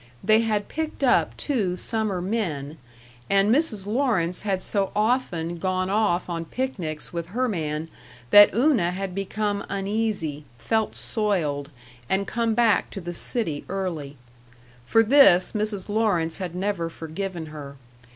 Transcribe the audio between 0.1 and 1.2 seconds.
They had picked